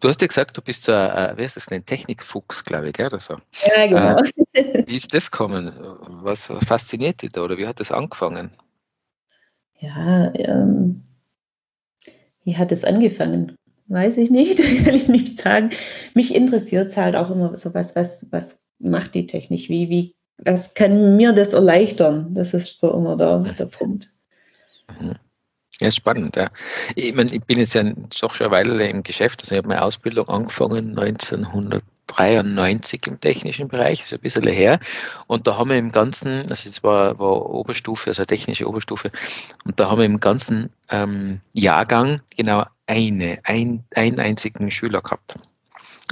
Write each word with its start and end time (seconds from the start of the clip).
Du 0.00 0.08
hast 0.08 0.20
ja 0.20 0.26
gesagt, 0.26 0.56
du 0.56 0.62
bist 0.62 0.84
so 0.84 0.92
ein, 0.92 1.36
wie 1.36 1.42
heißt 1.42 1.56
das, 1.56 1.68
ein 1.68 1.84
Technikfuchs, 1.84 2.64
glaube 2.64 2.88
ich, 2.88 2.92
gell, 2.94 3.06
oder 3.06 3.20
so. 3.20 3.36
Ja, 3.74 3.86
genau. 3.86 4.22
Äh, 4.52 4.84
wie 4.86 4.96
ist 4.96 5.14
das 5.14 5.30
gekommen? 5.30 5.72
Was 6.22 6.52
fasziniert 6.66 7.22
dich 7.22 7.32
da 7.32 7.42
oder 7.42 7.56
wie 7.58 7.66
hat 7.66 7.80
das 7.80 7.92
angefangen? 7.92 8.50
Ja, 9.78 10.32
ähm, 10.34 11.02
wie 12.44 12.56
hat 12.56 12.72
es 12.72 12.84
angefangen? 12.84 13.56
Weiß 13.88 14.16
ich 14.16 14.30
nicht, 14.30 14.58
kann 14.84 14.94
ich 14.94 15.08
nicht 15.08 15.40
sagen. 15.40 15.70
Mich 16.14 16.34
interessiert 16.34 16.90
es 16.90 16.96
halt 16.96 17.16
auch 17.16 17.30
immer 17.30 17.56
so 17.56 17.74
was, 17.74 17.94
was, 17.96 18.26
was 18.30 18.58
macht 18.78 19.14
die 19.14 19.26
Technik? 19.26 19.68
Wie, 19.68 19.88
wie, 19.90 20.14
was 20.38 20.74
kann 20.74 21.16
mir 21.16 21.32
das 21.32 21.52
erleichtern? 21.52 22.34
Das 22.34 22.54
ist 22.54 22.78
so 22.78 22.92
immer 22.92 23.16
der, 23.16 23.40
der 23.58 23.66
Punkt. 23.66 24.12
Mhm. 25.00 25.16
Ja, 25.82 25.90
spannend. 25.90 26.36
Ja. 26.36 26.50
Ich, 26.94 27.12
mein, 27.14 27.26
ich 27.26 27.42
bin 27.42 27.58
jetzt 27.58 27.74
ja 27.74 27.82
doch 28.20 28.34
schon 28.34 28.46
eine 28.46 28.54
Weile 28.54 28.86
im 28.86 29.02
Geschäft. 29.02 29.40
Also 29.40 29.52
ich 29.52 29.58
habe 29.58 29.66
meine 29.66 29.82
Ausbildung 29.82 30.28
angefangen 30.28 30.96
1993 30.96 33.04
im 33.08 33.20
technischen 33.20 33.66
Bereich, 33.66 34.02
ist 34.02 34.12
ein 34.12 34.20
bisschen 34.20 34.46
her. 34.46 34.78
Und 35.26 35.48
da 35.48 35.56
haben 35.56 35.70
wir 35.70 35.78
im 35.78 35.90
Ganzen, 35.90 36.48
also 36.48 36.68
es 36.68 36.84
war, 36.84 37.18
war 37.18 37.50
Oberstufe, 37.50 38.10
also 38.10 38.24
technische 38.24 38.68
Oberstufe, 38.68 39.10
und 39.64 39.80
da 39.80 39.90
haben 39.90 39.98
wir 39.98 40.04
im 40.04 40.20
ganzen 40.20 40.70
ähm, 40.88 41.40
Jahrgang 41.52 42.20
genau 42.36 42.64
eine, 42.86 43.40
ein, 43.42 43.82
einen 43.96 44.20
einzigen 44.20 44.70
Schüler 44.70 45.02
gehabt. 45.02 45.34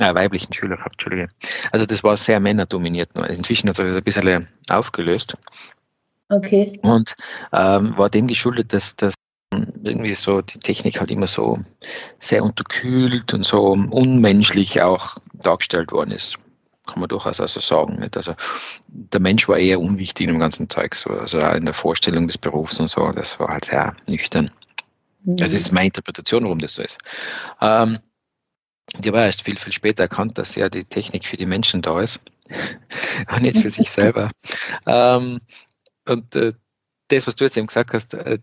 Äh, 0.00 0.14
weiblichen 0.14 0.52
Schüler 0.52 0.78
gehabt, 0.78 0.94
Entschuldige. 0.94 1.28
Also 1.70 1.86
das 1.86 2.02
war 2.02 2.16
sehr 2.16 2.40
männerdominiert. 2.40 3.10
Inzwischen 3.28 3.68
hat 3.68 3.76
sich 3.76 3.84
das 3.84 3.94
ein 3.94 4.02
bisschen 4.02 4.48
aufgelöst. 4.68 5.36
Okay. 6.28 6.72
Und 6.82 7.14
ähm, 7.52 7.96
war 7.96 8.08
dem 8.08 8.26
geschuldet, 8.26 8.72
dass, 8.72 8.96
dass 8.96 9.14
irgendwie 9.86 10.14
so 10.14 10.42
die 10.42 10.58
Technik 10.58 11.00
halt 11.00 11.10
immer 11.10 11.26
so 11.26 11.58
sehr 12.18 12.42
unterkühlt 12.42 13.32
und 13.34 13.44
so 13.44 13.72
unmenschlich 13.72 14.82
auch 14.82 15.16
dargestellt 15.34 15.92
worden 15.92 16.12
ist. 16.12 16.38
Kann 16.86 17.00
man 17.00 17.08
durchaus 17.08 17.40
also 17.40 17.60
sagen. 17.60 18.00
Nicht? 18.00 18.16
Also 18.16 18.34
der 18.88 19.20
Mensch 19.20 19.48
war 19.48 19.58
eher 19.58 19.80
unwichtig 19.80 20.28
im 20.28 20.38
ganzen 20.38 20.68
Zeug, 20.68 20.94
so, 20.94 21.10
also 21.10 21.38
auch 21.38 21.54
in 21.54 21.64
der 21.64 21.74
Vorstellung 21.74 22.26
des 22.26 22.38
Berufs 22.38 22.80
und 22.80 22.88
so, 22.88 23.10
das 23.10 23.38
war 23.38 23.48
halt 23.48 23.66
sehr 23.66 23.94
nüchtern. 24.08 24.50
Mhm. 25.24 25.36
Das 25.36 25.52
ist 25.52 25.72
meine 25.72 25.86
Interpretation, 25.86 26.44
warum 26.44 26.58
das 26.58 26.74
so 26.74 26.82
ist. 26.82 26.98
Ähm, 27.60 27.98
ich 28.98 29.06
habe 29.06 29.18
erst 29.18 29.42
viel, 29.42 29.56
viel 29.56 29.72
später 29.72 30.04
erkannt, 30.04 30.36
dass 30.36 30.56
ja 30.56 30.68
die 30.68 30.84
Technik 30.84 31.26
für 31.26 31.36
die 31.36 31.46
Menschen 31.46 31.80
da 31.80 32.00
ist 32.00 32.20
und 33.34 33.42
nicht 33.42 33.58
für 33.58 33.70
sich 33.70 33.90
selber. 33.90 34.30
Ähm, 34.86 35.40
und 36.06 36.34
äh, 36.34 36.52
das, 37.08 37.26
was 37.26 37.36
du 37.36 37.44
jetzt 37.44 37.56
eben 37.56 37.66
gesagt 37.66 37.92
hast, 37.92 38.14
äh, 38.14 38.38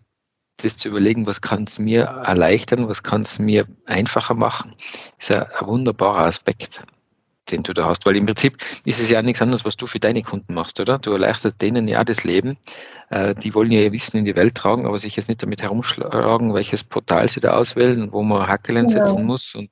das 0.58 0.76
zu 0.76 0.88
überlegen, 0.88 1.26
was 1.26 1.40
kann 1.40 1.64
es 1.64 1.78
mir 1.78 2.02
erleichtern, 2.02 2.88
was 2.88 3.02
kann 3.02 3.22
es 3.22 3.38
mir 3.38 3.66
einfacher 3.86 4.34
machen, 4.34 4.74
ist 5.18 5.32
ein, 5.32 5.42
ein, 5.42 5.66
wunderbarer 5.66 6.24
Aspekt, 6.24 6.82
den 7.50 7.62
du 7.62 7.72
da 7.72 7.86
hast. 7.86 8.04
Weil 8.06 8.16
im 8.16 8.26
Prinzip 8.26 8.56
ist 8.84 9.00
es 9.00 9.08
ja 9.08 9.22
nichts 9.22 9.40
anderes, 9.40 9.64
was 9.64 9.76
du 9.76 9.86
für 9.86 10.00
deine 10.00 10.22
Kunden 10.22 10.54
machst, 10.54 10.80
oder? 10.80 10.98
Du 10.98 11.12
erleichterst 11.12 11.62
denen 11.62 11.88
ja 11.88 12.04
das 12.04 12.24
Leben. 12.24 12.58
Äh, 13.08 13.34
die 13.34 13.54
wollen 13.54 13.70
ja 13.70 13.80
ihr 13.80 13.92
Wissen 13.92 14.18
in 14.18 14.24
die 14.24 14.36
Welt 14.36 14.54
tragen, 14.54 14.86
aber 14.86 14.98
sich 14.98 15.16
jetzt 15.16 15.28
nicht 15.28 15.42
damit 15.42 15.62
herumschlagen, 15.62 16.54
welches 16.54 16.84
Portal 16.84 17.28
sie 17.28 17.40
da 17.40 17.52
auswählen, 17.52 18.12
wo 18.12 18.22
man 18.22 18.48
Hackelen 18.48 18.88
ja. 18.88 19.04
setzen 19.04 19.24
muss 19.24 19.54
und 19.54 19.70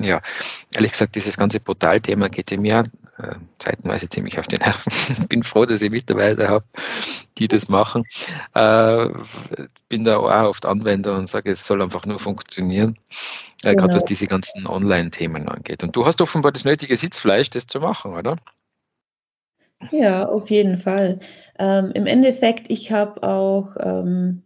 ja, 0.00 0.20
ehrlich 0.74 0.92
gesagt, 0.92 1.14
dieses 1.14 1.36
ganze 1.36 1.60
Portalthema 1.60 2.28
geht 2.28 2.50
dem 2.50 2.64
ja 2.64 2.82
äh, 3.18 3.34
zeitenweise 3.58 4.08
ziemlich 4.08 4.38
auf 4.38 4.46
die 4.46 4.58
Nerven. 4.58 4.92
Bin 5.28 5.42
froh, 5.42 5.66
dass 5.66 5.82
ich 5.82 5.90
Mitarbeiter 5.90 6.48
habe, 6.48 6.64
die 7.38 7.48
das 7.48 7.68
machen. 7.68 8.04
Äh, 8.54 9.08
bin 9.88 10.04
da 10.04 10.18
auch 10.18 10.48
oft 10.48 10.66
Anwender 10.66 11.16
und 11.16 11.28
sage, 11.28 11.50
es 11.50 11.66
soll 11.66 11.82
einfach 11.82 12.06
nur 12.06 12.18
funktionieren, 12.18 12.98
äh, 13.64 13.70
genau. 13.70 13.82
gerade 13.82 13.96
was 13.96 14.04
diese 14.04 14.26
ganzen 14.26 14.66
Online-Themen 14.66 15.48
angeht. 15.48 15.82
Und 15.82 15.96
du 15.96 16.06
hast 16.06 16.20
offenbar 16.20 16.52
das 16.52 16.64
nötige 16.64 16.96
Sitzfleisch, 16.96 17.50
das 17.50 17.66
zu 17.66 17.80
machen, 17.80 18.14
oder? 18.14 18.36
Ja, 19.90 20.26
auf 20.26 20.50
jeden 20.50 20.78
Fall. 20.78 21.20
Ähm, 21.58 21.92
Im 21.94 22.06
Endeffekt, 22.06 22.70
ich 22.70 22.90
habe 22.90 23.22
auch 23.22 23.76
ähm, 23.78 24.42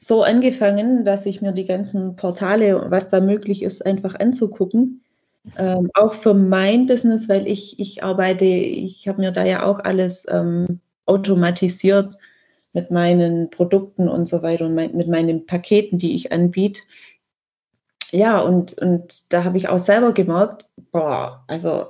so 0.00 0.22
angefangen, 0.22 1.04
dass 1.04 1.26
ich 1.26 1.40
mir 1.40 1.52
die 1.52 1.66
ganzen 1.66 2.16
Portale, 2.16 2.86
was 2.90 3.08
da 3.08 3.20
möglich 3.20 3.62
ist, 3.62 3.84
einfach 3.84 4.14
anzugucken. 4.14 5.02
Ähm, 5.56 5.90
auch 5.94 6.14
für 6.14 6.34
mein 6.34 6.86
Business, 6.86 7.28
weil 7.28 7.46
ich, 7.46 7.78
ich 7.78 8.02
arbeite, 8.02 8.44
ich 8.44 9.06
habe 9.08 9.20
mir 9.20 9.32
da 9.32 9.44
ja 9.44 9.64
auch 9.64 9.78
alles 9.78 10.26
ähm, 10.28 10.80
automatisiert 11.06 12.16
mit 12.72 12.90
meinen 12.90 13.50
Produkten 13.50 14.08
und 14.08 14.28
so 14.28 14.42
weiter 14.42 14.66
und 14.66 14.74
mein, 14.74 14.96
mit 14.96 15.08
meinen 15.08 15.46
Paketen, 15.46 15.98
die 15.98 16.14
ich 16.14 16.32
anbiete. 16.32 16.82
Ja, 18.10 18.40
und, 18.40 18.78
und 18.78 19.32
da 19.32 19.44
habe 19.44 19.56
ich 19.56 19.68
auch 19.68 19.78
selber 19.78 20.12
gemerkt, 20.12 20.68
boah, 20.92 21.44
also 21.48 21.86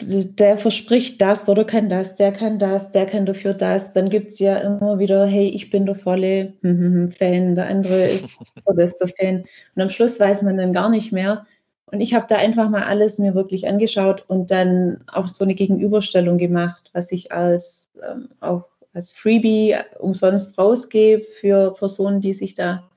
der 0.00 0.58
verspricht 0.58 1.20
das 1.20 1.48
oder 1.48 1.64
kann 1.64 1.88
das, 1.88 2.16
der 2.16 2.32
kann 2.32 2.58
das, 2.58 2.90
der 2.92 3.06
kann 3.06 3.26
dafür 3.26 3.54
das. 3.54 3.92
Dann 3.92 4.10
gibt 4.10 4.32
es 4.32 4.38
ja 4.38 4.58
immer 4.58 4.98
wieder, 4.98 5.26
hey, 5.26 5.48
ich 5.48 5.70
bin 5.70 5.86
der 5.86 5.94
volle 5.94 6.54
hm, 6.62 6.78
hm, 6.78 6.94
hm, 6.94 7.12
Fan, 7.12 7.54
der 7.54 7.66
andere 7.66 8.06
ist 8.06 8.28
der 8.68 8.74
beste 8.74 9.08
Fan. 9.08 9.44
Und 9.74 9.82
am 9.82 9.90
Schluss 9.90 10.18
weiß 10.20 10.42
man 10.42 10.56
dann 10.56 10.72
gar 10.72 10.88
nicht 10.88 11.12
mehr. 11.12 11.46
Und 11.90 12.00
ich 12.00 12.14
habe 12.14 12.26
da 12.28 12.36
einfach 12.36 12.68
mal 12.68 12.82
alles 12.82 13.18
mir 13.18 13.34
wirklich 13.34 13.68
angeschaut 13.68 14.24
und 14.26 14.50
dann 14.50 15.04
auch 15.06 15.28
so 15.28 15.44
eine 15.44 15.54
Gegenüberstellung 15.54 16.36
gemacht, 16.36 16.90
was 16.92 17.12
ich 17.12 17.30
als 17.32 17.90
ähm, 18.02 18.28
auch 18.40 18.64
als 18.92 19.12
Freebie 19.12 19.76
umsonst 19.98 20.58
rausgebe 20.58 21.24
für 21.40 21.74
Personen, 21.74 22.22
die 22.22 22.32
sich 22.32 22.54
da 22.54 22.88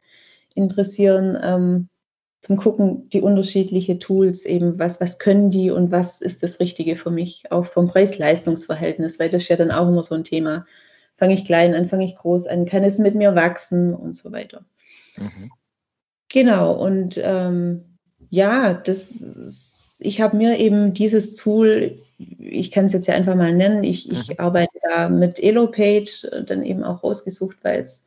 interessieren. 0.55 1.37
Ähm, 1.41 1.89
zum 2.41 2.57
Gucken, 2.57 3.09
die 3.09 3.21
unterschiedlichen 3.21 3.99
Tools 3.99 4.45
eben, 4.45 4.79
was, 4.79 5.01
was 5.01 5.19
können 5.19 5.51
die 5.51 5.71
und 5.71 5.91
was 5.91 6.21
ist 6.21 6.41
das 6.41 6.59
Richtige 6.59 6.95
für 6.95 7.11
mich, 7.11 7.51
auch 7.51 7.65
vom 7.65 7.87
Preis-Leistungs-Verhältnis, 7.87 9.19
weil 9.19 9.29
das 9.29 9.43
ist 9.43 9.49
ja 9.49 9.57
dann 9.57 9.71
auch 9.71 9.87
immer 9.87 10.03
so 10.03 10.15
ein 10.15 10.23
Thema. 10.23 10.65
Fange 11.17 11.33
ich 11.33 11.43
klein 11.43 11.73
an, 11.73 11.89
fange 11.89 12.05
ich 12.05 12.15
groß 12.15 12.47
an, 12.47 12.65
kann 12.65 12.83
es 12.83 12.97
mit 12.97 13.15
mir 13.15 13.35
wachsen 13.35 13.93
und 13.93 14.15
so 14.15 14.31
weiter. 14.31 14.63
Mhm. 15.17 15.51
Genau, 16.29 16.73
und 16.73 17.19
ähm, 17.21 17.83
ja, 18.29 18.73
das, 18.73 19.97
ich 19.99 20.21
habe 20.21 20.37
mir 20.37 20.57
eben 20.59 20.93
dieses 20.93 21.35
Tool, 21.35 21.99
ich 22.17 22.71
kann 22.71 22.85
es 22.85 22.93
jetzt 22.93 23.07
ja 23.07 23.15
einfach 23.15 23.35
mal 23.35 23.53
nennen, 23.53 23.83
ich, 23.83 24.09
ich 24.09 24.29
mhm. 24.29 24.35
arbeite 24.37 24.79
da 24.81 25.09
mit 25.09 25.43
Elopage 25.43 26.43
dann 26.45 26.63
eben 26.63 26.83
auch 26.83 27.03
rausgesucht, 27.03 27.57
weil 27.63 27.81
es 27.81 28.05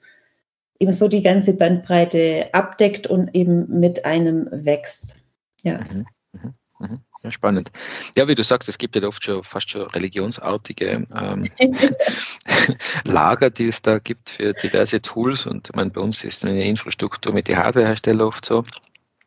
eben 0.82 0.92
so 0.92 1.06
die 1.06 1.22
ganze 1.22 1.52
Bandbreite 1.52 2.50
abdeckt 2.52 3.06
und 3.06 3.34
eben 3.34 3.78
mit 3.80 4.04
einem 4.04 4.48
wächst. 4.50 5.16
Ja. 5.62 5.78
Mhm, 5.78 6.06
mhm, 6.32 6.54
mhm. 6.80 7.00
Ja, 7.22 7.30
spannend. 7.30 7.70
Ja, 8.18 8.26
wie 8.26 8.34
du 8.34 8.42
sagst, 8.42 8.68
es 8.68 8.78
gibt 8.78 8.96
ja 8.96 9.06
oft 9.06 9.22
schon 9.22 9.44
fast 9.44 9.70
schon 9.70 9.82
religionsartige 9.82 11.06
ähm, 11.14 11.48
Lager, 13.04 13.50
die 13.50 13.68
es 13.68 13.80
da 13.80 14.00
gibt 14.00 14.30
für 14.30 14.54
diverse 14.54 15.00
Tools. 15.00 15.46
Und 15.46 15.68
ich 15.68 15.76
meine, 15.76 15.90
bei 15.90 16.00
uns 16.00 16.24
ist 16.24 16.44
eine 16.44 16.64
Infrastruktur 16.64 17.32
mit 17.32 17.46
den 17.46 17.58
Hardwareherstellern 17.58 18.26
oft 18.26 18.44
so, 18.44 18.64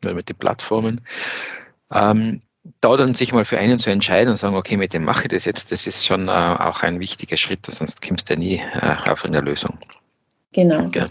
oder 0.04 0.12
mit 0.12 0.28
den 0.28 0.36
Plattformen. 0.36 1.00
Ähm, 1.90 2.42
da 2.82 2.96
dann 2.98 3.14
sich 3.14 3.32
mal 3.32 3.46
für 3.46 3.58
einen 3.58 3.78
zu 3.78 3.90
entscheiden 3.90 4.30
und 4.30 4.36
sagen, 4.36 4.56
okay, 4.56 4.76
mit 4.76 4.92
dem 4.92 5.04
mache 5.04 5.22
ich 5.22 5.28
das 5.28 5.46
jetzt, 5.46 5.72
das 5.72 5.86
ist 5.86 6.04
schon 6.04 6.28
äh, 6.28 6.32
auch 6.32 6.82
ein 6.82 7.00
wichtiger 7.00 7.38
Schritt, 7.38 7.64
sonst 7.64 8.06
kommst 8.06 8.28
du 8.28 8.34
ja 8.34 8.38
nie 8.38 8.56
äh, 8.56 9.10
auf 9.10 9.24
eine 9.24 9.40
Lösung. 9.40 9.78
Genau. 10.56 10.88
Ja. 10.94 11.10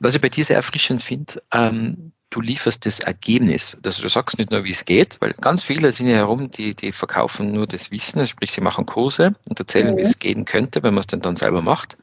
Was 0.00 0.14
ich 0.14 0.20
bei 0.20 0.28
dir 0.28 0.44
sehr 0.44 0.56
erfrischend 0.56 1.00
finde, 1.00 1.40
ähm, 1.50 2.12
du 2.28 2.42
lieferst 2.42 2.84
das 2.84 3.00
Ergebnis. 3.00 3.78
Also 3.82 4.02
du 4.02 4.10
sagst 4.10 4.36
nicht 4.36 4.50
nur, 4.50 4.64
wie 4.64 4.70
es 4.70 4.84
geht, 4.84 5.16
weil 5.20 5.32
ganz 5.32 5.62
viele 5.62 5.90
sind 5.92 6.08
ja 6.08 6.16
herum, 6.16 6.50
die, 6.50 6.74
die 6.74 6.92
verkaufen 6.92 7.52
nur 7.52 7.66
das 7.66 7.90
Wissen, 7.90 8.18
also 8.18 8.28
sprich, 8.28 8.52
sie 8.52 8.60
machen 8.60 8.84
Kurse 8.84 9.34
und 9.48 9.58
erzählen, 9.58 9.94
mhm. 9.94 9.96
wie 9.96 10.02
es 10.02 10.18
gehen 10.18 10.44
könnte, 10.44 10.82
wenn 10.82 10.92
man 10.92 11.00
es 11.00 11.06
dann, 11.06 11.22
dann 11.22 11.36
selber 11.36 11.62
macht. 11.62 11.96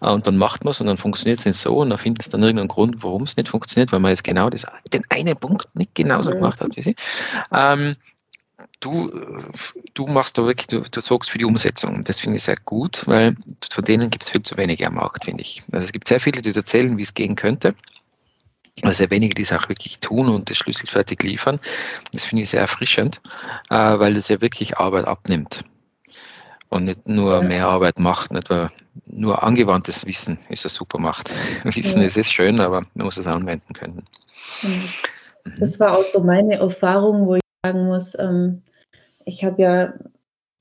Äh, 0.00 0.10
und 0.10 0.24
dann 0.28 0.36
macht 0.36 0.62
man 0.62 0.70
es 0.70 0.80
und 0.80 0.86
dann 0.86 0.96
funktioniert 0.96 1.40
es 1.40 1.44
nicht 1.44 1.58
so 1.58 1.78
und 1.78 1.90
dann 1.90 1.98
findet 1.98 2.22
es 2.22 2.30
dann 2.30 2.40
irgendeinen 2.40 2.68
Grund, 2.68 3.02
warum 3.02 3.24
es 3.24 3.36
nicht 3.36 3.48
funktioniert, 3.48 3.90
weil 3.90 3.98
man 3.98 4.10
jetzt 4.10 4.22
genau 4.22 4.48
das, 4.48 4.64
den 4.92 5.02
einen 5.08 5.36
Punkt 5.36 5.66
nicht 5.74 5.96
genauso 5.96 6.30
mhm. 6.30 6.34
gemacht 6.34 6.60
hat 6.60 6.76
wie 6.76 6.82
sie. 6.82 6.94
Ähm, 7.52 7.96
du, 8.82 9.10
du 9.94 10.06
machst 10.06 10.36
da 10.36 10.44
wirklich, 10.44 10.66
du, 10.66 10.80
du 10.80 11.00
sorgst 11.00 11.30
für 11.30 11.38
die 11.38 11.44
Umsetzung. 11.44 12.04
Das 12.04 12.20
finde 12.20 12.36
ich 12.36 12.42
sehr 12.42 12.56
gut, 12.64 13.06
weil 13.06 13.36
von 13.70 13.84
denen 13.84 14.10
gibt 14.10 14.24
es 14.24 14.30
viel 14.30 14.42
zu 14.42 14.56
wenige 14.56 14.86
am 14.86 14.94
Markt, 14.94 15.24
finde 15.24 15.42
ich. 15.42 15.62
Also 15.72 15.84
es 15.84 15.92
gibt 15.92 16.08
sehr 16.08 16.20
viele, 16.20 16.42
die 16.42 16.54
erzählen, 16.54 16.96
wie 16.96 17.02
es 17.02 17.14
gehen 17.14 17.36
könnte. 17.36 17.74
weil 18.82 18.94
sehr 18.94 19.10
wenige 19.10 19.34
die 19.34 19.42
es 19.42 19.52
auch 19.52 19.68
wirklich 19.68 20.00
tun 20.00 20.28
und 20.28 20.50
das 20.50 20.56
schlüsselfertig 20.56 21.22
liefern. 21.22 21.60
Das 22.12 22.24
finde 22.24 22.42
ich 22.42 22.50
sehr 22.50 22.60
erfrischend, 22.60 23.20
äh, 23.70 23.74
weil 23.74 24.16
es 24.16 24.28
ja 24.28 24.40
wirklich 24.40 24.78
Arbeit 24.78 25.06
abnimmt 25.06 25.64
und 26.70 26.84
nicht 26.84 27.06
nur 27.06 27.42
mehr 27.42 27.66
Arbeit 27.66 27.98
macht, 27.98 28.32
nicht 28.32 28.48
weil 28.48 28.70
nur 29.06 29.42
angewandtes 29.42 30.06
Wissen 30.06 30.38
ist 30.48 30.64
eine 30.64 30.70
super 30.70 30.98
Macht. 30.98 31.30
Wissen 31.64 32.00
ja. 32.00 32.06
ist 32.06 32.16
es 32.16 32.30
schön, 32.30 32.60
aber 32.60 32.82
man 32.94 33.04
muss 33.04 33.18
es 33.18 33.26
anwenden 33.26 33.74
können. 33.74 34.06
Mhm. 34.62 34.88
Das 35.58 35.78
war 35.80 35.98
auch 35.98 36.04
so 36.12 36.20
meine 36.20 36.56
Erfahrung, 36.56 37.26
wo 37.26 37.34
ich 37.34 37.42
sagen 37.64 37.86
muss, 37.86 38.16
ähm, 38.18 38.62
ich 39.26 39.44
habe 39.44 39.62
ja, 39.62 39.94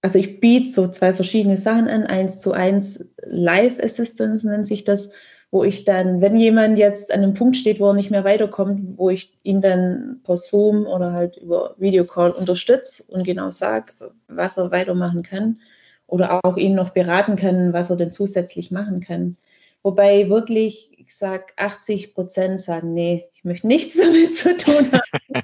also 0.01 0.17
ich 0.17 0.39
biete 0.39 0.71
so 0.71 0.87
zwei 0.87 1.13
verschiedene 1.13 1.57
Sachen 1.57 1.87
an, 1.87 2.05
eins 2.05 2.41
zu 2.41 2.51
eins 2.51 3.03
Live 3.23 3.79
Assistance 3.79 4.47
nennt 4.47 4.67
sich 4.67 4.83
das, 4.83 5.09
wo 5.51 5.63
ich 5.65 5.83
dann, 5.83 6.21
wenn 6.21 6.37
jemand 6.37 6.79
jetzt 6.79 7.11
an 7.11 7.23
einem 7.23 7.33
Punkt 7.33 7.57
steht, 7.57 7.79
wo 7.79 7.87
er 7.87 7.93
nicht 7.93 8.09
mehr 8.09 8.23
weiterkommt, 8.23 8.97
wo 8.97 9.09
ich 9.09 9.37
ihn 9.43 9.61
dann 9.61 10.21
per 10.23 10.37
Zoom 10.37 10.87
oder 10.87 11.11
halt 11.11 11.37
über 11.37 11.75
Videocall 11.77 12.31
unterstütze 12.31 13.03
und 13.07 13.25
genau 13.25 13.51
sage, 13.51 13.93
was 14.27 14.57
er 14.57 14.71
weitermachen 14.71 15.23
kann 15.23 15.59
oder 16.07 16.39
auch 16.43 16.57
ihn 16.57 16.73
noch 16.73 16.91
beraten 16.91 17.35
kann, 17.35 17.73
was 17.73 17.89
er 17.89 17.97
denn 17.97 18.11
zusätzlich 18.13 18.71
machen 18.71 19.01
kann. 19.01 19.37
Wobei 19.83 20.29
wirklich, 20.29 20.91
ich 20.97 21.15
sage, 21.15 21.45
80 21.55 22.13
Prozent 22.13 22.61
sagen, 22.61 22.93
nee, 22.93 23.25
ich 23.33 23.43
möchte 23.43 23.67
nichts 23.67 23.95
damit 23.97 24.37
zu 24.37 24.55
tun 24.57 24.91
haben. 24.91 25.43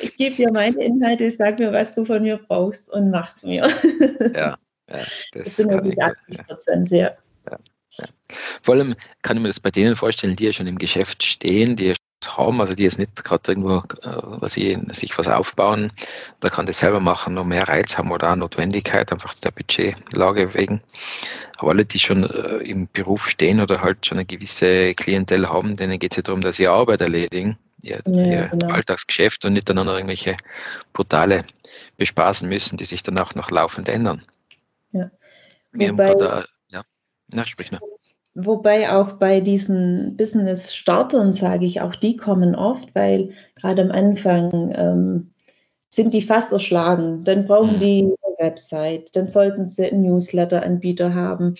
ich 0.00 0.16
gebe 0.16 0.36
dir 0.36 0.52
meine 0.52 0.82
Inhalte, 0.82 1.30
sag 1.30 1.58
mir, 1.58 1.72
was 1.72 1.94
du 1.94 2.04
von 2.04 2.22
mir 2.22 2.38
brauchst 2.38 2.88
und 2.88 3.10
mach's 3.10 3.42
mir. 3.42 3.68
ja, 4.34 4.40
ja 4.40 4.56
das, 4.88 5.30
das 5.32 5.56
sind 5.56 5.70
wirklich 5.70 6.00
80 6.00 6.46
Prozent, 6.46 6.90
ja. 6.90 7.12
ja. 7.50 7.58
Ja. 7.98 8.06
Vor 8.62 8.74
allem 8.74 8.94
kann 9.22 9.36
ich 9.36 9.42
mir 9.42 9.48
das 9.48 9.60
bei 9.60 9.70
denen 9.70 9.96
vorstellen, 9.96 10.36
die 10.36 10.44
ja 10.44 10.52
schon 10.52 10.68
im 10.68 10.78
Geschäft 10.78 11.24
stehen, 11.24 11.74
die 11.74 11.86
ja 11.86 11.94
haben, 12.28 12.60
also 12.60 12.74
die 12.74 12.84
jetzt 12.84 12.98
nicht 12.98 13.24
gerade 13.24 13.52
irgendwo 13.52 13.78
äh, 13.78 13.82
was 14.02 14.56
ich, 14.56 14.78
sich 14.92 15.16
was 15.18 15.28
aufbauen, 15.28 15.92
da 16.40 16.48
kann 16.48 16.66
das 16.66 16.78
selber 16.78 17.00
machen, 17.00 17.34
noch 17.34 17.44
mehr 17.44 17.68
Reiz 17.68 17.98
haben 17.98 18.12
oder 18.12 18.30
auch 18.30 18.36
Notwendigkeit, 18.36 19.12
einfach 19.12 19.34
der 19.34 19.50
Budgetlage 19.50 20.54
wegen. 20.54 20.82
Aber 21.58 21.70
alle, 21.70 21.84
die 21.84 21.98
schon 21.98 22.24
äh, 22.24 22.58
im 22.58 22.88
Beruf 22.92 23.28
stehen 23.28 23.60
oder 23.60 23.80
halt 23.82 24.06
schon 24.06 24.18
eine 24.18 24.26
gewisse 24.26 24.94
Klientel 24.94 25.48
haben, 25.48 25.76
denen 25.76 25.98
geht 25.98 26.12
es 26.12 26.16
ja 26.16 26.22
darum, 26.22 26.40
dass 26.40 26.56
sie 26.56 26.68
Arbeit 26.68 27.00
erledigen, 27.00 27.58
ihr, 27.82 28.00
ja, 28.06 28.24
ihr 28.24 28.48
genau. 28.48 28.72
Alltagsgeschäft 28.72 29.44
und 29.44 29.54
nicht 29.54 29.68
dann 29.68 29.76
noch 29.76 29.86
irgendwelche 29.86 30.36
Portale 30.92 31.44
bespaßen 31.96 32.48
müssen, 32.48 32.76
die 32.76 32.84
sich 32.84 33.02
dann 33.02 33.18
auch 33.18 33.34
noch 33.34 33.50
laufend 33.50 33.88
ändern. 33.88 34.22
Ja. 34.92 35.10
Wir 35.72 35.88
haben 35.88 35.96
gerade 35.96 36.46
na, 37.32 37.46
sprich 37.46 37.70
noch. 37.70 37.80
Wobei 38.34 38.92
auch 38.92 39.14
bei 39.14 39.40
diesen 39.40 40.16
Business-Startern, 40.16 41.34
sage 41.34 41.66
ich, 41.66 41.80
auch 41.80 41.96
die 41.96 42.16
kommen 42.16 42.54
oft, 42.54 42.94
weil 42.94 43.32
gerade 43.56 43.82
am 43.82 43.90
Anfang 43.90 44.72
ähm, 44.74 45.30
sind 45.88 46.14
die 46.14 46.22
fast 46.22 46.52
erschlagen. 46.52 47.24
Dann 47.24 47.46
brauchen 47.46 47.76
mhm. 47.76 47.80
die 47.80 48.02
eine 48.02 48.50
Website, 48.50 49.14
dann 49.16 49.28
sollten 49.28 49.68
sie 49.68 49.90
einen 49.90 50.02
Newsletter-Anbieter 50.02 51.12
haben. 51.12 51.54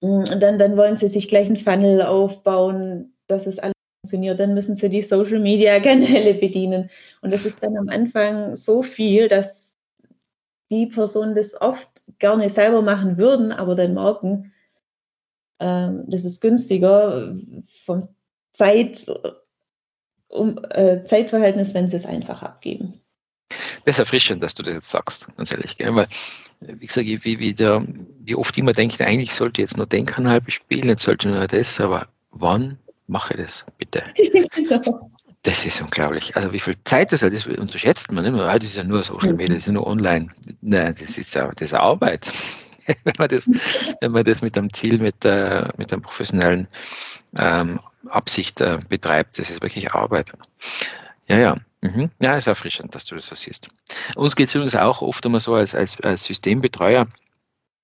Und 0.00 0.42
dann, 0.42 0.58
dann 0.58 0.76
wollen 0.76 0.96
sie 0.96 1.06
sich 1.06 1.28
gleich 1.28 1.46
einen 1.46 1.56
Funnel 1.56 2.02
aufbauen, 2.02 3.14
dass 3.28 3.46
es 3.46 3.60
alles 3.60 3.74
funktioniert. 4.00 4.40
Dann 4.40 4.54
müssen 4.54 4.74
sie 4.74 4.88
die 4.88 5.00
Social-Media-Kanäle 5.00 6.34
bedienen. 6.40 6.90
Und 7.20 7.32
das 7.32 7.46
ist 7.46 7.62
dann 7.62 7.76
am 7.76 7.88
Anfang 7.88 8.56
so 8.56 8.82
viel, 8.82 9.28
dass 9.28 9.76
die 10.72 10.86
Personen 10.86 11.36
das 11.36 11.60
oft 11.60 12.02
gerne 12.18 12.50
selber 12.50 12.82
machen 12.82 13.16
würden, 13.16 13.52
aber 13.52 13.76
dann 13.76 13.94
merken, 13.94 14.50
ähm, 14.50 14.52
das 15.58 16.24
ist 16.24 16.40
günstiger 16.40 17.34
vom 17.84 18.08
Zeit, 18.52 19.06
um, 20.28 20.58
äh, 20.70 21.04
Zeitverhältnis, 21.04 21.74
wenn 21.74 21.88
sie 21.88 21.96
es 21.96 22.06
einfach 22.06 22.42
abgeben. 22.42 23.00
Das 23.84 23.96
ist 23.96 23.98
erfrischend, 23.98 24.42
dass 24.42 24.54
du 24.54 24.62
das 24.62 24.74
jetzt 24.74 24.90
sagst, 24.90 25.36
ganz 25.36 25.52
ehrlich. 25.52 25.76
Gell? 25.76 25.94
Weil, 25.94 26.06
wie 26.60 26.86
gesagt, 26.86 27.06
wie, 27.06 27.38
wie, 27.38 27.54
der, 27.54 27.84
wie 28.20 28.36
oft 28.36 28.56
immer 28.56 28.72
denkt, 28.72 29.00
eigentlich 29.00 29.34
sollte 29.34 29.60
ich 29.60 29.68
jetzt 29.68 29.76
nur 29.76 29.86
den 29.86 30.06
Kanal 30.06 30.40
bespielen, 30.40 30.88
jetzt 30.88 31.02
sollte 31.02 31.28
ich 31.28 31.34
nur 31.34 31.46
das, 31.46 31.80
aber 31.80 32.08
wann 32.30 32.78
mache 33.06 33.34
ich 33.34 33.40
das, 33.40 33.64
bitte? 33.78 34.04
genau. 34.16 35.10
Das 35.44 35.66
ist 35.66 35.82
unglaublich. 35.82 36.36
Also 36.36 36.52
wie 36.52 36.60
viel 36.60 36.76
Zeit 36.84 37.10
das 37.10 37.22
halt 37.22 37.32
ist, 37.32 37.48
unterschätzt 37.48 38.12
man 38.12 38.24
immer. 38.24 38.56
Das 38.56 38.68
ist 38.68 38.76
ja 38.76 38.84
nur 38.84 39.02
Social 39.02 39.32
Media, 39.32 39.56
das 39.56 39.64
ist 39.64 39.66
ja 39.66 39.72
nur 39.72 39.88
online. 39.88 40.28
Nein, 40.60 40.94
das 40.96 41.18
ist 41.18 41.34
ja 41.34 41.48
das 41.48 41.62
ist 41.62 41.74
Arbeit. 41.74 42.30
wenn 43.04 43.14
man 43.18 43.28
das, 43.28 43.50
wenn 44.00 44.12
man 44.12 44.24
das 44.24 44.42
mit 44.42 44.56
einem 44.56 44.72
Ziel, 44.72 44.98
mit, 44.98 45.24
äh, 45.24 45.68
mit 45.76 45.92
einer 45.92 46.02
professionellen 46.02 46.68
ähm, 47.38 47.80
Absicht 48.08 48.60
äh, 48.60 48.78
betreibt. 48.88 49.38
Das 49.38 49.50
ist 49.50 49.62
wirklich 49.62 49.94
Arbeit. 49.94 50.32
Ja, 51.28 51.38
ja. 51.38 51.56
Mhm. 51.80 52.10
Ja, 52.22 52.36
ist 52.36 52.46
erfrischend, 52.46 52.94
dass 52.94 53.04
du 53.04 53.16
das 53.16 53.26
so 53.26 53.34
siehst. 53.34 53.68
Uns 54.14 54.36
geht 54.36 54.48
es 54.48 54.54
übrigens 54.54 54.76
auch 54.76 55.02
oft 55.02 55.24
immer 55.26 55.40
so 55.40 55.54
als, 55.54 55.74
als, 55.74 56.00
als 56.00 56.24
Systembetreuer, 56.24 57.08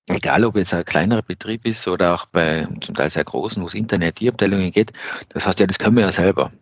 egal 0.07 0.45
ob 0.45 0.55
jetzt 0.55 0.73
ein 0.73 0.85
kleinerer 0.85 1.21
Betrieb 1.21 1.65
ist 1.65 1.85
oder 1.87 2.15
auch 2.15 2.25
bei 2.25 2.67
zum 2.79 2.95
Teil 2.95 3.09
sehr 3.09 3.25
großen, 3.25 3.61
wo 3.61 3.67
es 3.67 3.73
Internet-Abteilungen 3.73 4.71
geht, 4.71 4.93
das 5.29 5.45
heißt 5.45 5.59
ja, 5.59 5.67
das 5.67 5.79
können 5.79 5.97
wir 5.97 6.03
ja 6.03 6.13
selber, 6.13 6.53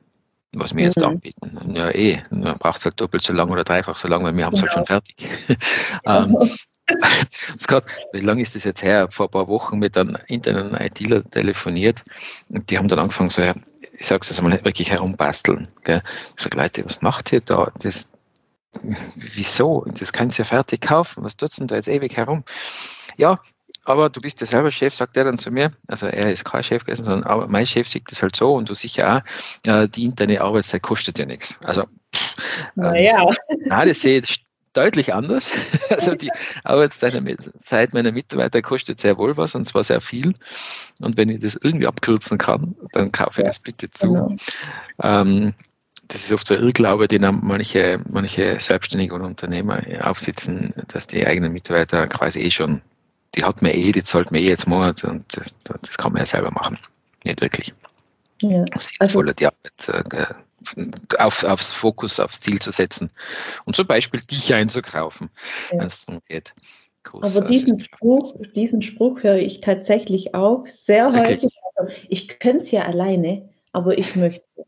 was 0.54 0.76
wir 0.76 0.86
jetzt 0.86 0.98
mhm. 0.98 1.06
anbieten. 1.06 1.76
Ja, 1.76 1.92
eh, 1.92 2.24
man 2.32 2.58
braucht 2.58 2.80
es 2.80 2.86
halt 2.86 3.00
doppelt 3.00 3.22
so 3.22 3.34
lang 3.34 3.52
oder 3.52 3.64
dreifach 3.64 3.98
so 3.98 4.08
lang, 4.08 4.24
weil 4.24 4.36
wir 4.36 4.46
haben 4.46 4.56
es 4.56 4.62
genau. 4.62 4.76
halt 4.76 4.88
schon 4.88 4.88
fertig. 4.88 5.30
ähm, 6.06 6.38
Wie 8.14 8.20
lange 8.20 8.42
ist 8.42 8.56
das 8.56 8.64
jetzt 8.64 8.82
her? 8.82 9.10
Vor 9.12 9.28
ein 9.28 9.32
paar 9.32 9.48
Wochen 9.48 9.80
mit 9.80 9.98
einem 9.98 10.18
internen 10.28 10.74
ITler 10.76 11.24
telefoniert 11.30 12.04
und 12.50 12.70
die 12.70 12.78
haben 12.78 12.88
dann 12.88 13.00
angefangen, 13.00 13.30
so, 13.30 13.42
ich 13.42 14.08
sag's 14.08 14.30
jetzt 14.30 14.42
mal, 14.42 14.52
wirklich 14.64 14.92
herumbasteln. 14.92 15.68
Gell? 15.84 16.02
Ich 16.36 16.44
sage, 16.44 16.58
Leute, 16.58 16.86
was 16.86 17.02
macht 17.02 17.34
ihr 17.34 17.42
da? 17.42 17.72
Das, 17.80 18.12
wieso? 19.16 19.86
Das 20.00 20.14
könnt 20.14 20.34
ihr 20.34 20.40
ja 20.40 20.46
fertig 20.46 20.82
kaufen. 20.82 21.24
Was 21.24 21.36
tut 21.36 21.58
denn 21.60 21.68
da 21.68 21.76
jetzt 21.76 21.88
ewig 21.88 22.16
herum? 22.16 22.44
Ja, 23.18 23.42
aber 23.84 24.10
du 24.10 24.22
bist 24.22 24.42
ja 24.42 24.48
selber 24.48 24.70
Chef, 24.70 24.94
sagt 24.94 25.18
er 25.18 25.24
dann 25.24 25.38
zu 25.38 25.50
mir. 25.50 25.72
Also 25.88 26.08
er 26.08 26.32
ist 26.32 26.46
kein 26.46 26.64
Chef 26.64 26.86
gewesen, 26.86 27.04
sondern 27.04 27.50
mein 27.50 27.66
Chef 27.66 27.88
sieht 27.88 28.12
das 28.12 28.22
halt 28.22 28.36
so 28.36 28.54
und 28.54 28.70
du 28.70 28.74
sicher 28.74 29.24
auch, 29.66 29.88
die 29.88 30.06
interne 30.06 30.42
Arbeitszeit 30.42 30.84
kostet 30.84 31.20
ja 31.20 31.26
nichts. 31.26 31.58
Also, 31.64 31.86
naja. 32.76 33.24
Ähm, 33.24 33.36
nein, 33.66 33.88
das 33.88 34.02
sehe 34.02 34.20
ich 34.20 34.44
deutlich 34.78 35.14
anders. 35.14 35.52
Also 35.90 36.16
die 36.16 36.32
Arbeitszeit 36.64 37.94
meiner 37.94 38.12
Mitarbeiter 38.12 38.62
kostet 38.62 39.00
sehr 39.00 39.18
wohl 39.18 39.38
was 39.38 39.56
und 39.56 39.66
zwar 39.66 39.84
sehr 39.84 40.02
viel. 40.02 40.34
Und 41.00 41.18
wenn 41.18 41.30
ich 41.30 41.40
das 41.40 41.56
irgendwie 41.56 41.88
abkürzen 41.88 42.38
kann, 42.38 42.76
dann 42.92 43.12
kaufe 43.12 43.42
ich 43.42 43.48
das 43.48 43.60
bitte 43.60 43.90
zu. 43.90 44.14
Genau. 44.14 44.36
Ähm, 45.02 45.54
das 46.08 46.24
ist 46.24 46.34
oft 46.34 46.48
so 46.48 46.56
ein 46.56 46.62
Irrglaube, 46.62 47.08
den 47.08 47.22
manche, 47.42 48.02
manche 48.10 48.60
Selbstständige 48.60 49.16
und 49.16 49.22
Unternehmer 49.22 49.82
aufsitzen, 50.02 50.74
dass 50.90 51.08
die 51.08 51.26
eigenen 51.26 51.54
Mitarbeiter 51.54 52.08
quasi 52.08 52.42
eh 52.42 52.52
schon, 52.52 52.82
die 53.36 53.44
hat 53.44 53.62
man 53.62 53.72
eh, 53.72 53.92
die 53.92 54.04
zahlt 54.04 54.32
man 54.32 54.42
eh 54.42 54.50
jetzt 54.50 54.68
Monat 54.68 55.04
und 55.04 55.26
das, 55.36 55.54
das 55.64 55.98
kann 55.98 56.14
man 56.14 56.22
ja 56.22 56.26
selber 56.26 56.52
machen. 56.52 56.78
Nicht 57.24 57.42
wirklich. 57.42 57.74
Ja. 58.42 58.66
Sinnvoller 58.80 59.30
also, 59.30 59.34
die 59.34 59.46
Arbeit 59.48 60.14
äh, 60.14 60.34
auf, 61.20 61.44
aufs 61.44 61.74
Fokus, 61.74 62.20
aufs 62.20 62.42
Ziel 62.42 62.60
zu 62.60 62.72
setzen 62.72 63.12
und 63.66 63.76
zum 63.76 63.88
Beispiel 63.88 64.22
dich 64.22 64.54
einzukaufen, 64.54 65.30
ja. 65.72 65.80
wenn 65.80 65.88
es 65.88 66.06
darum 66.06 66.22
geht. 66.28 66.54
Aber 67.14 67.42
diesen 67.42 67.80
Spruch, 67.80 68.36
diesen 68.56 68.82
Spruch 68.82 69.24
höre 69.24 69.38
ich 69.38 69.62
tatsächlich 69.62 70.36
auch 70.36 70.68
sehr 70.68 71.14
Wirklich? 71.14 71.44
häufig. 71.44 71.60
Also 71.76 71.94
ich 72.10 72.40
könnte 72.40 72.60
es 72.60 72.72
ja 72.72 72.84
alleine, 72.84 73.48
aber 73.72 73.98
ich 73.98 74.16
möchte 74.16 74.44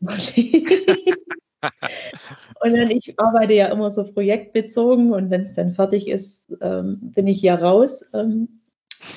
und 2.62 2.72
dann, 2.72 2.90
ich 2.90 3.18
arbeite 3.18 3.52
ja 3.52 3.66
immer 3.66 3.90
so 3.90 4.04
projektbezogen 4.04 5.12
und 5.12 5.28
wenn 5.30 5.42
es 5.42 5.54
dann 5.54 5.74
fertig 5.74 6.08
ist, 6.08 6.42
ähm, 6.62 6.98
bin 7.14 7.26
ich 7.26 7.42
ja 7.42 7.56
raus. 7.56 8.02
Ähm, 8.14 8.60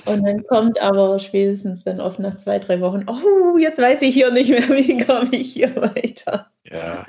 und 0.05 0.25
dann 0.25 0.43
kommt 0.45 0.81
aber 0.81 1.19
spätestens 1.19 1.83
dann 1.83 2.01
oft 2.01 2.19
nach 2.19 2.37
zwei, 2.37 2.59
drei 2.59 2.81
Wochen, 2.81 3.05
oh, 3.07 3.57
jetzt 3.57 3.79
weiß 3.79 4.01
ich 4.01 4.13
hier 4.13 4.31
nicht 4.31 4.49
mehr, 4.49 4.67
wie 4.69 5.05
komme 5.05 5.35
ich 5.35 5.53
hier 5.53 5.75
weiter. 5.75 6.47
Ja. 6.73 7.05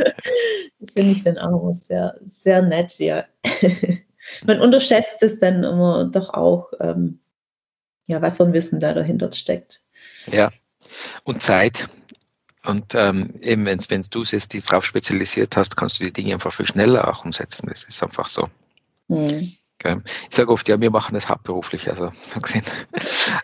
Das 0.78 0.92
finde 0.92 1.12
ich 1.12 1.24
dann 1.24 1.38
auch 1.38 1.74
sehr, 1.88 2.18
sehr 2.28 2.62
nett, 2.62 2.98
ja. 2.98 3.24
Man 4.46 4.60
unterschätzt 4.60 5.22
es 5.22 5.38
dann 5.38 5.64
immer 5.64 6.04
doch 6.06 6.32
auch, 6.32 6.72
ähm, 6.80 7.20
ja, 8.06 8.22
was 8.22 8.36
für 8.36 8.44
ein 8.44 8.52
Wissen 8.52 8.80
da 8.80 8.92
dahinter 8.92 9.32
steckt. 9.32 9.82
Ja, 10.26 10.50
und 11.24 11.40
Zeit. 11.40 11.88
Und 12.64 12.94
ähm, 12.94 13.34
eben, 13.40 13.66
wenn, 13.66 14.02
du 14.10 14.22
es 14.22 14.30
jetzt 14.30 14.52
drauf 14.70 14.84
spezialisiert 14.84 15.56
hast, 15.56 15.76
kannst 15.76 16.00
du 16.00 16.04
die 16.04 16.12
Dinge 16.12 16.32
einfach 16.32 16.52
viel 16.52 16.66
schneller 16.66 17.08
auch 17.08 17.24
umsetzen. 17.24 17.68
Das 17.68 17.84
ist 17.84 18.02
einfach 18.02 18.28
so. 18.28 18.48
Okay. 19.08 20.00
Ich 20.30 20.34
sage 20.34 20.50
oft, 20.50 20.66
ja, 20.68 20.80
wir 20.80 20.90
machen 20.90 21.14
das 21.14 21.28
hauptberuflich, 21.28 21.90
also 21.90 22.12
so 22.22 22.40
gesehen. 22.40 22.64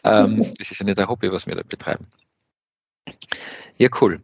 ähm, 0.05 0.51
das 0.59 0.71
ist 0.71 0.81
ja 0.81 0.87
nicht 0.87 0.99
ein 0.99 1.09
Hobby, 1.09 1.31
was 1.31 1.47
wir 1.47 1.55
da 1.55 1.63
betreiben. 1.63 2.07
Ja, 3.77 3.89
cool. 4.01 4.23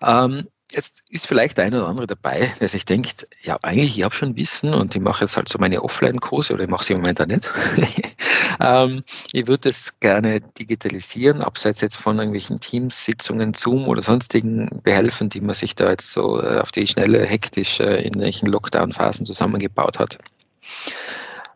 Ähm, 0.00 0.48
Jetzt 0.70 1.02
ist 1.08 1.26
vielleicht 1.26 1.56
der 1.56 1.64
eine 1.64 1.78
oder 1.78 1.88
andere 1.88 2.06
dabei, 2.06 2.52
der 2.60 2.68
sich 2.68 2.84
denkt, 2.84 3.26
ja, 3.40 3.58
eigentlich, 3.62 3.96
ich 3.96 4.04
habe 4.04 4.14
schon 4.14 4.36
Wissen 4.36 4.74
und 4.74 4.94
ich 4.94 5.00
mache 5.00 5.24
jetzt 5.24 5.36
halt 5.36 5.48
so 5.48 5.58
meine 5.58 5.82
Offline-Kurse 5.82 6.52
oder 6.52 6.64
ich 6.64 6.68
mache 6.68 6.84
sie 6.84 6.92
im 6.92 7.00
Moment 7.00 7.22
auch 7.22 7.26
nicht. 7.26 7.48
ähm, 8.60 9.02
ich 9.32 9.46
würde 9.46 9.70
es 9.70 9.98
gerne 10.00 10.42
digitalisieren, 10.42 11.42
abseits 11.42 11.80
jetzt 11.80 11.96
von 11.96 12.18
irgendwelchen 12.18 12.60
Teams-Sitzungen, 12.60 13.54
Zoom 13.54 13.88
oder 13.88 14.02
sonstigen 14.02 14.82
Behelfen, 14.82 15.30
die 15.30 15.40
man 15.40 15.54
sich 15.54 15.74
da 15.74 15.88
jetzt 15.88 16.12
so 16.12 16.38
äh, 16.42 16.60
auf 16.60 16.70
die 16.70 16.86
Schnelle 16.86 17.24
hektisch 17.24 17.80
äh, 17.80 18.00
in 18.00 18.14
irgendwelchen 18.14 18.48
Lockdown-Phasen 18.48 19.24
zusammengebaut 19.24 19.98
hat. 19.98 20.18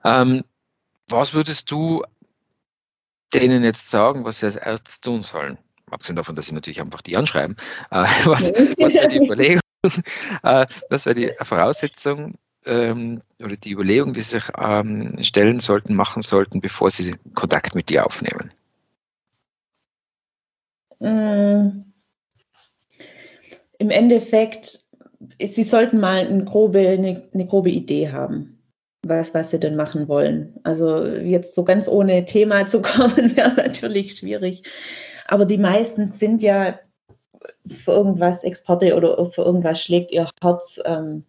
Ähm, 0.04 0.42
was 1.08 1.34
würdest 1.34 1.70
du 1.70 2.02
denen 3.34 3.62
jetzt 3.62 3.90
sagen, 3.90 4.24
was 4.24 4.38
sie 4.38 4.46
als 4.46 4.56
erstes 4.56 5.00
tun 5.00 5.22
sollen? 5.22 5.58
Abgesehen 5.92 6.16
davon, 6.16 6.34
dass 6.34 6.46
sie 6.46 6.54
natürlich 6.54 6.80
einfach 6.80 7.02
die 7.02 7.16
anschreiben, 7.16 7.56
äh, 7.90 8.04
was, 8.24 8.52
was 8.78 8.94
wäre 8.94 9.08
die 9.08 9.18
Überlegung, 9.24 9.60
äh, 10.42 10.66
was 10.90 11.06
wäre 11.06 11.14
die 11.14 11.32
Voraussetzung 11.40 12.34
ähm, 12.66 13.22
oder 13.40 13.56
die 13.56 13.72
Überlegung, 13.72 14.12
die 14.12 14.20
sie 14.20 14.38
sich 14.38 14.44
ähm, 14.58 15.16
stellen 15.22 15.60
sollten, 15.60 15.94
machen 15.94 16.22
sollten, 16.22 16.60
bevor 16.60 16.90
sie 16.90 17.14
Kontakt 17.34 17.74
mit 17.74 17.90
dir 17.90 18.06
aufnehmen? 18.06 18.52
Mm. 21.00 21.84
Im 23.78 23.90
Endeffekt, 23.90 24.78
sie 25.42 25.64
sollten 25.64 25.98
mal 25.98 26.24
eine 26.24 26.44
grobe, 26.44 26.78
eine, 26.78 27.28
eine 27.34 27.46
grobe 27.46 27.70
Idee 27.70 28.12
haben 28.12 28.62
was, 29.06 29.34
was 29.34 29.50
sie 29.50 29.58
denn 29.58 29.76
machen 29.76 30.08
wollen. 30.08 30.54
Also 30.62 31.04
jetzt 31.04 31.54
so 31.54 31.64
ganz 31.64 31.88
ohne 31.88 32.24
Thema 32.24 32.66
zu 32.66 32.82
kommen, 32.82 33.36
wäre 33.36 33.54
natürlich 33.54 34.16
schwierig. 34.16 34.62
Aber 35.26 35.44
die 35.44 35.58
meisten 35.58 36.12
sind 36.12 36.42
ja 36.42 36.78
für 37.66 37.92
irgendwas 37.92 38.44
Exporte 38.44 38.94
oder 38.96 39.30
für 39.30 39.42
irgendwas 39.42 39.80
schlägt 39.80 40.12
ihr 40.12 40.28
Herz. 40.40 40.80
Ähm, 40.84 41.24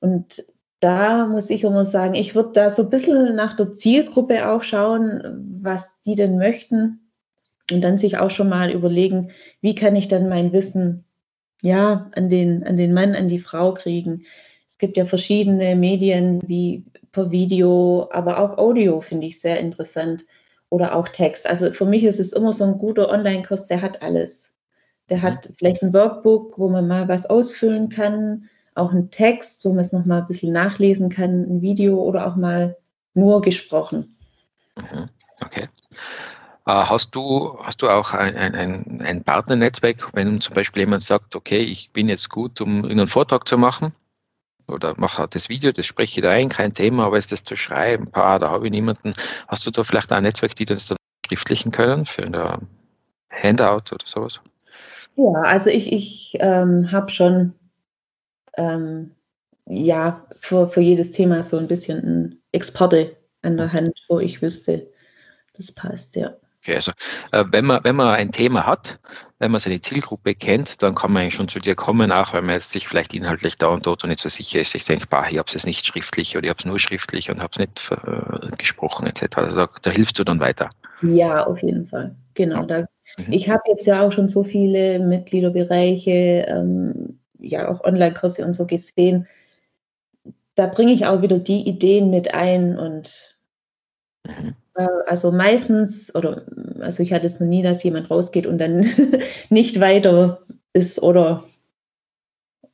und 0.00 0.44
da 0.80 1.26
muss 1.26 1.48
ich 1.50 1.64
immer 1.64 1.84
sagen, 1.84 2.14
ich 2.14 2.34
würde 2.34 2.50
da 2.54 2.70
so 2.70 2.82
ein 2.82 2.90
bisschen 2.90 3.36
nach 3.36 3.54
der 3.54 3.76
Zielgruppe 3.76 4.48
auch 4.48 4.62
schauen, 4.62 5.60
was 5.62 6.00
die 6.04 6.14
denn 6.14 6.38
möchten. 6.38 6.98
Und 7.70 7.80
dann 7.82 7.98
sich 7.98 8.18
auch 8.18 8.30
schon 8.30 8.48
mal 8.48 8.70
überlegen, 8.70 9.30
wie 9.60 9.74
kann 9.74 9.94
ich 9.94 10.08
dann 10.08 10.28
mein 10.28 10.52
Wissen 10.52 11.04
ja 11.62 12.10
an 12.14 12.28
den, 12.28 12.64
an 12.64 12.76
den 12.76 12.92
Mann, 12.92 13.14
an 13.14 13.28
die 13.28 13.38
Frau 13.38 13.72
kriegen. 13.72 14.24
Es 14.68 14.78
gibt 14.78 14.96
ja 14.96 15.04
verschiedene 15.04 15.76
Medien 15.76 16.40
wie 16.48 16.84
per 17.12 17.30
Video, 17.30 18.08
aber 18.10 18.40
auch 18.40 18.58
Audio 18.58 19.00
finde 19.00 19.28
ich 19.28 19.40
sehr 19.40 19.60
interessant 19.60 20.24
oder 20.72 20.94
auch 20.94 21.06
Text. 21.08 21.46
Also 21.46 21.70
für 21.74 21.84
mich 21.84 22.02
ist 22.02 22.18
es 22.18 22.32
immer 22.32 22.54
so 22.54 22.64
ein 22.64 22.78
guter 22.78 23.10
Online-Kurs, 23.10 23.66
der 23.66 23.82
hat 23.82 24.00
alles. 24.00 24.48
Der 25.10 25.18
mhm. 25.18 25.22
hat 25.22 25.52
vielleicht 25.58 25.82
ein 25.82 25.92
Workbook, 25.92 26.58
wo 26.58 26.70
man 26.70 26.88
mal 26.88 27.08
was 27.08 27.26
ausfüllen 27.26 27.90
kann, 27.90 28.48
auch 28.74 28.90
ein 28.90 29.10
Text, 29.10 29.66
wo 29.66 29.74
man 29.74 29.84
es 29.84 29.92
nochmal 29.92 30.22
ein 30.22 30.26
bisschen 30.28 30.50
nachlesen 30.50 31.10
kann, 31.10 31.42
ein 31.42 31.60
Video 31.60 32.02
oder 32.02 32.26
auch 32.26 32.36
mal 32.36 32.78
nur 33.12 33.42
gesprochen. 33.42 34.16
Mhm. 34.76 35.10
Okay. 35.44 35.68
Äh, 36.64 36.72
hast 36.72 37.14
du, 37.14 37.58
hast 37.60 37.82
du 37.82 37.90
auch 37.90 38.14
ein, 38.14 38.34
ein, 38.34 39.02
ein 39.02 39.24
Partnernetzwerk, 39.24 40.14
wenn 40.14 40.40
zum 40.40 40.54
Beispiel 40.54 40.84
jemand 40.84 41.02
sagt, 41.02 41.36
okay, 41.36 41.60
ich 41.60 41.90
bin 41.90 42.08
jetzt 42.08 42.30
gut, 42.30 42.62
um 42.62 42.86
einen 42.86 43.08
Vortrag 43.08 43.46
zu 43.46 43.58
machen, 43.58 43.92
oder 44.70 44.94
mache 44.98 45.26
das 45.28 45.48
Video, 45.48 45.70
das 45.72 45.86
spreche 45.86 46.20
ich 46.20 46.26
da 46.26 46.34
ein, 46.34 46.48
kein 46.48 46.72
Thema, 46.72 47.06
aber 47.06 47.18
ist 47.18 47.32
das 47.32 47.44
zu 47.44 47.56
schreiben, 47.56 48.10
paar, 48.10 48.38
da 48.38 48.50
habe 48.50 48.66
ich 48.66 48.70
niemanden. 48.70 49.14
Hast 49.48 49.66
du 49.66 49.70
da 49.70 49.84
vielleicht 49.84 50.12
ein 50.12 50.22
Netzwerk, 50.22 50.56
die 50.56 50.64
das 50.64 50.86
dann 50.86 50.96
schriftlichen 51.26 51.72
können 51.72 52.06
für 52.06 52.22
ein 52.22 52.68
Handout 53.30 53.94
oder 53.94 54.04
sowas? 54.04 54.40
Ja, 55.16 55.42
also 55.42 55.70
ich, 55.70 55.92
ich 55.92 56.36
ähm, 56.40 56.90
habe 56.90 57.10
schon 57.10 57.54
ähm, 58.56 59.12
ja 59.66 60.26
für, 60.40 60.68
für 60.68 60.80
jedes 60.80 61.12
Thema 61.12 61.42
so 61.42 61.58
ein 61.58 61.68
bisschen 61.68 61.98
ein 61.98 62.42
Experte 62.52 63.16
an 63.42 63.56
der 63.56 63.72
Hand, 63.72 63.92
wo 64.08 64.20
ich 64.20 64.42
wüsste, 64.42 64.90
das 65.54 65.72
passt, 65.72 66.16
ja. 66.16 66.34
Okay, 66.62 66.76
also 66.76 66.92
äh, 67.32 67.44
wenn 67.50 67.64
man 67.64 67.82
wenn 67.82 67.96
man 67.96 68.14
ein 68.14 68.30
Thema 68.30 68.66
hat, 68.66 69.00
wenn 69.40 69.50
man 69.50 69.60
seine 69.60 69.80
Zielgruppe 69.80 70.36
kennt, 70.36 70.80
dann 70.80 70.94
kann 70.94 71.12
man 71.12 71.22
eigentlich 71.22 71.34
schon 71.34 71.48
zu 71.48 71.58
dir 71.58 71.74
kommen, 71.74 72.12
auch 72.12 72.34
wenn 72.34 72.46
man 72.46 72.54
jetzt 72.54 72.70
sich 72.70 72.86
vielleicht 72.86 73.14
inhaltlich 73.14 73.58
da 73.58 73.66
und 73.66 73.84
dort 73.84 74.04
und 74.04 74.10
nicht 74.10 74.20
so 74.20 74.28
sicher 74.28 74.60
ist. 74.60 74.76
Ich 74.76 74.84
denke, 74.84 75.06
bah, 75.10 75.26
ich 75.28 75.38
habe 75.38 75.50
es 75.52 75.66
nicht 75.66 75.84
schriftlich 75.84 76.36
oder 76.36 76.44
ich 76.44 76.50
habe 76.50 76.60
es 76.60 76.64
nur 76.64 76.78
schriftlich 76.78 77.32
und 77.32 77.40
habe 77.40 77.50
es 77.50 77.58
nicht 77.58 77.90
äh, 77.90 78.56
gesprochen 78.58 79.08
etc. 79.08 79.38
Also 79.38 79.56
da, 79.56 79.68
da, 79.82 79.90
hilfst 79.90 80.20
du 80.20 80.22
dann 80.22 80.38
weiter. 80.38 80.70
Ja, 81.02 81.44
auf 81.44 81.60
jeden 81.62 81.88
Fall. 81.88 82.14
Genau. 82.34 82.64
Da, 82.64 82.86
mhm. 83.16 83.32
Ich 83.32 83.50
habe 83.50 83.62
jetzt 83.66 83.86
ja 83.86 84.02
auch 84.02 84.12
schon 84.12 84.28
so 84.28 84.44
viele 84.44 85.00
Mitgliederbereiche, 85.00 86.46
ähm, 86.46 87.18
ja 87.40 87.68
auch 87.68 87.82
Online-Kurse 87.82 88.44
und 88.44 88.54
so 88.54 88.68
gesehen. 88.68 89.26
Da 90.54 90.68
bringe 90.68 90.92
ich 90.92 91.06
auch 91.06 91.22
wieder 91.22 91.40
die 91.40 91.66
Ideen 91.66 92.10
mit 92.10 92.32
ein 92.32 92.78
und 92.78 93.31
mhm. 94.26 94.54
Also 95.06 95.30
meistens, 95.32 96.14
oder 96.14 96.46
also 96.80 97.02
ich 97.02 97.12
hatte 97.12 97.26
es 97.26 97.38
noch 97.38 97.46
nie, 97.46 97.62
dass 97.62 97.82
jemand 97.82 98.10
rausgeht 98.10 98.46
und 98.46 98.58
dann 98.58 98.80
nicht 99.50 99.80
weiter 99.80 100.40
ist 100.72 101.02
oder 101.02 101.44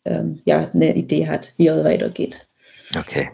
ähm, 0.04 0.40
ja, 0.44 0.70
eine 0.72 0.94
Idee 0.94 1.28
hat, 1.28 1.54
wie 1.56 1.66
er 1.66 1.82
weitergeht. 1.82 2.46
Okay. 2.96 3.30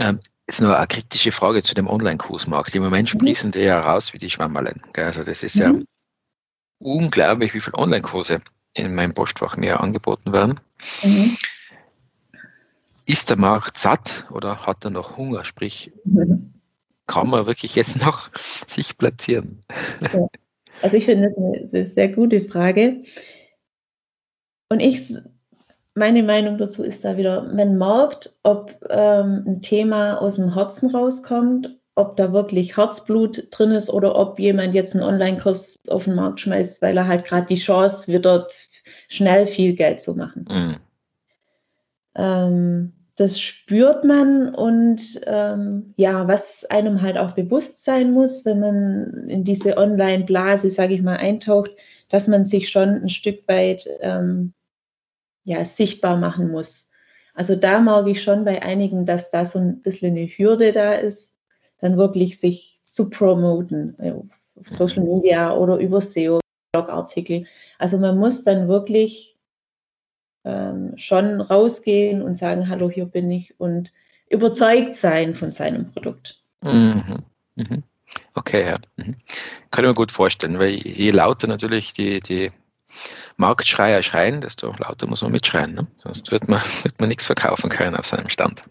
Ähm, 0.00 0.18
jetzt 0.48 0.60
nur 0.60 0.76
eine 0.76 0.86
kritische 0.88 1.30
Frage 1.30 1.62
zu 1.62 1.74
dem 1.74 1.86
Online-Kursmarkt. 1.86 2.74
Im 2.74 2.82
Moment 2.82 3.14
mhm. 3.14 3.18
sprießen 3.18 3.48
mhm. 3.48 3.52
die 3.52 3.60
ja 3.60 3.80
raus 3.80 4.12
wie 4.12 4.18
die 4.18 4.30
Schwammerlen. 4.30 4.82
Also 4.94 5.22
das 5.22 5.44
ist 5.44 5.56
mhm. 5.56 5.62
ja 5.62 5.74
unglaublich, 6.78 7.54
wie 7.54 7.60
viele 7.60 7.78
Online-Kurse 7.78 8.40
in 8.74 8.94
meinem 8.96 9.14
Postfach 9.14 9.56
mir 9.56 9.80
angeboten 9.80 10.32
werden. 10.32 10.58
Mhm. 11.04 11.36
Ist 13.04 13.30
der 13.30 13.36
Markt 13.36 13.78
satt 13.78 14.26
oder 14.30 14.66
hat 14.66 14.84
er 14.84 14.90
noch 14.90 15.16
Hunger? 15.16 15.44
Sprich, 15.44 15.92
mhm 16.04 16.41
kann 17.06 17.28
man 17.28 17.46
wirklich 17.46 17.74
jetzt 17.74 18.00
noch 18.00 18.30
sich 18.66 18.96
platzieren? 18.98 19.60
Ja. 20.12 20.26
Also 20.82 20.96
ich 20.96 21.04
finde 21.04 21.28
das 21.28 21.36
eine, 21.36 21.68
eine 21.72 21.86
sehr 21.86 22.08
gute 22.08 22.42
Frage. 22.42 23.04
Und 24.68 24.80
ich, 24.80 25.14
meine 25.94 26.22
Meinung 26.22 26.58
dazu 26.58 26.82
ist 26.82 27.04
da 27.04 27.16
wieder, 27.16 27.42
man 27.42 27.76
merkt, 27.76 28.36
ob 28.42 28.74
ähm, 28.88 29.44
ein 29.46 29.62
Thema 29.62 30.18
aus 30.18 30.36
dem 30.36 30.54
Herzen 30.54 30.90
rauskommt, 30.90 31.78
ob 31.94 32.16
da 32.16 32.32
wirklich 32.32 32.76
Herzblut 32.76 33.48
drin 33.50 33.72
ist 33.72 33.90
oder 33.90 34.16
ob 34.16 34.38
jemand 34.38 34.74
jetzt 34.74 34.94
einen 34.94 35.04
Online-Kurs 35.04 35.80
auf 35.88 36.04
den 36.04 36.14
Markt 36.14 36.40
schmeißt, 36.40 36.80
weil 36.80 36.96
er 36.96 37.06
halt 37.06 37.26
gerade 37.26 37.46
die 37.46 37.56
Chance 37.56 38.08
wird, 38.08 38.24
dort 38.24 38.52
schnell 39.08 39.46
viel 39.46 39.74
Geld 39.74 40.00
zu 40.00 40.14
machen. 40.14 40.46
Mhm. 40.48 40.76
Ähm, 42.14 42.92
das 43.22 43.40
spürt 43.40 44.02
man 44.02 44.52
und 44.52 45.20
ähm, 45.26 45.94
ja, 45.96 46.26
was 46.26 46.64
einem 46.64 47.02
halt 47.02 47.16
auch 47.16 47.32
bewusst 47.32 47.84
sein 47.84 48.12
muss, 48.12 48.44
wenn 48.44 48.58
man 48.58 49.28
in 49.28 49.44
diese 49.44 49.76
Online-Blase, 49.76 50.70
sage 50.70 50.94
ich 50.94 51.02
mal, 51.02 51.18
eintaucht, 51.18 51.70
dass 52.08 52.26
man 52.26 52.46
sich 52.46 52.68
schon 52.68 52.88
ein 52.88 53.08
Stück 53.08 53.46
weit 53.46 53.86
ähm, 54.00 54.54
ja, 55.44 55.64
sichtbar 55.64 56.16
machen 56.16 56.50
muss. 56.50 56.90
Also 57.32 57.54
da 57.54 57.78
merke 57.78 58.10
ich 58.10 58.24
schon 58.24 58.44
bei 58.44 58.60
einigen, 58.60 59.06
dass 59.06 59.30
da 59.30 59.44
so 59.44 59.60
ein 59.60 59.82
bisschen 59.82 60.16
eine 60.16 60.26
Hürde 60.26 60.72
da 60.72 60.94
ist, 60.94 61.32
dann 61.78 61.96
wirklich 61.96 62.40
sich 62.40 62.80
zu 62.84 63.08
promoten 63.08 63.96
äh, 64.00 64.10
auf 64.10 64.68
Social 64.68 65.04
Media 65.04 65.54
oder 65.56 65.76
über 65.76 66.00
SEO, 66.00 66.40
Blogartikel. 66.72 67.46
Also 67.78 67.98
man 67.98 68.18
muss 68.18 68.42
dann 68.42 68.66
wirklich 68.66 69.36
ähm, 70.44 70.92
schon 70.96 71.40
rausgehen 71.40 72.22
und 72.22 72.36
sagen, 72.36 72.68
hallo, 72.68 72.90
hier 72.90 73.06
bin 73.06 73.30
ich 73.30 73.58
und 73.58 73.92
überzeugt 74.28 74.94
sein 74.94 75.34
von 75.34 75.52
seinem 75.52 75.92
Produkt. 75.92 76.40
Mhm. 76.62 77.22
Mhm. 77.56 77.82
Okay, 78.34 78.66
ja. 78.66 78.76
Mhm. 78.96 79.16
Kann 79.70 79.84
ich 79.84 79.88
mir 79.88 79.94
gut 79.94 80.12
vorstellen, 80.12 80.58
weil 80.58 80.70
je 80.70 81.10
lauter 81.10 81.48
natürlich 81.48 81.92
die, 81.92 82.20
die 82.20 82.50
Marktschreier 83.36 84.02
schreien, 84.02 84.40
desto 84.40 84.72
lauter 84.78 85.06
muss 85.06 85.22
man 85.22 85.32
mitschreien. 85.32 85.74
Ne? 85.74 85.86
Sonst 85.98 86.30
wird 86.32 86.48
man, 86.48 86.60
wird 86.82 86.98
man 87.00 87.08
nichts 87.08 87.26
verkaufen 87.26 87.70
können 87.70 87.96
auf 87.96 88.06
seinem 88.06 88.28
Stand. 88.28 88.62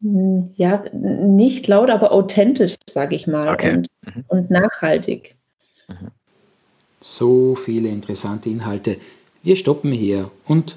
Hm, 0.00 0.50
ja, 0.54 0.84
nicht 0.92 1.66
laut, 1.66 1.90
aber 1.90 2.12
authentisch, 2.12 2.76
sage 2.88 3.16
ich 3.16 3.26
mal, 3.26 3.48
okay. 3.48 3.76
und, 3.76 3.88
mhm. 4.02 4.24
und 4.28 4.50
nachhaltig. 4.50 5.36
Mhm. 5.88 6.10
So 7.00 7.54
viele 7.54 7.88
interessante 7.88 8.48
Inhalte. 8.48 8.98
Wir 9.42 9.56
stoppen 9.56 9.92
hier 9.92 10.30
und 10.46 10.76